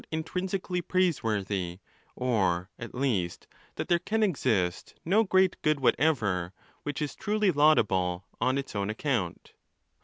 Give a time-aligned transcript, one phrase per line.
[0.11, 1.77] intrinsically praiseworthy,
[2.15, 8.25] or at least that there can exist no great good whatever which is truly laudable
[8.41, 9.53] on its own account.